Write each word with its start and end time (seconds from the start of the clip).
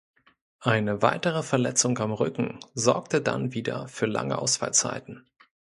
Eine 0.63 1.03
weitere 1.03 1.43
Verletzung 1.43 1.95
am 1.99 2.11
Rücken 2.11 2.59
sorgte 2.73 3.21
dann 3.21 3.53
wieder 3.53 3.87
für 3.87 4.07
lange 4.07 4.39
Ausfallzeiten. 4.39 5.29